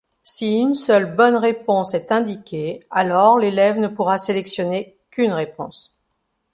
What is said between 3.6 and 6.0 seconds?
ne pourra sélectionner qu'une réponse.